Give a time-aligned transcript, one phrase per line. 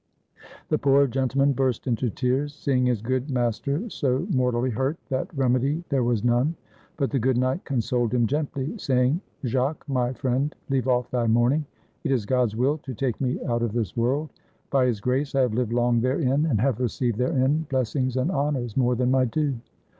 [0.69, 5.83] The poor gentleman burst into tears, seeing his good master so mortally hurt that remedy
[5.89, 6.55] there was none;
[6.97, 11.67] but the good knight consoled him gently, saying, "Jacques, my friend, leave off thy mourning;
[12.03, 14.31] it is God's will to take me out of this world;
[14.71, 18.75] by His grace I have lived long therein, and have received therein blessings and honors
[18.75, 19.53] more than my due.